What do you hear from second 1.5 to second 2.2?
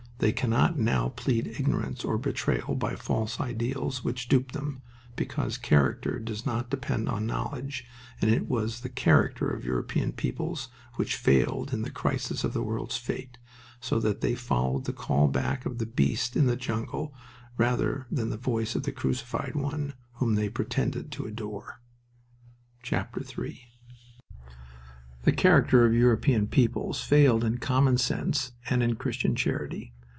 ignorance or